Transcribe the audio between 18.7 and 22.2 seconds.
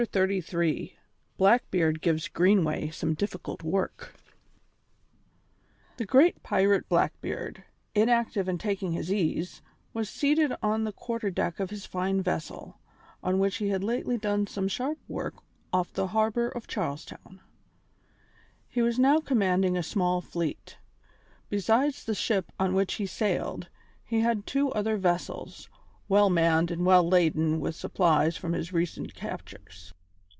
was now commanding a small fleet. Besides the